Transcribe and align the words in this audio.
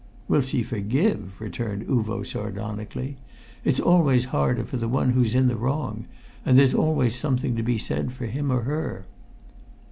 "Will 0.27 0.41
she 0.41 0.63
forgive?" 0.63 1.33
returned 1.39 1.85
Uvo 1.85 2.25
sardonically. 2.25 3.17
"It's 3.63 3.79
always 3.79 4.25
harder 4.33 4.63
for 4.63 4.77
the 4.77 4.87
one 4.87 5.11
who's 5.11 5.35
in 5.35 5.47
the 5.47 5.55
wrong, 5.55 6.05
and 6.43 6.57
there's 6.57 6.73
always 6.73 7.15
something 7.15 7.55
to 7.55 7.61
be 7.61 7.77
said 7.77 8.11
for 8.11 8.25
him 8.25 8.51
or 8.51 8.63
her!" 8.63 9.05